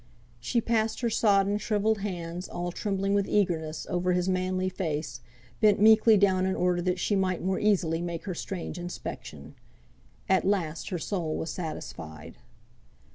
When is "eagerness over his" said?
3.29-4.27